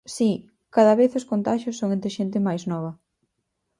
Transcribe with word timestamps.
Si, 0.15 0.31
cada 0.75 0.97
vez 0.99 1.11
os 1.19 1.27
contaxios 1.31 1.77
son 1.79 1.89
entre 1.95 2.13
xente 2.17 2.45
máis 2.47 2.63
nova. 2.71 2.91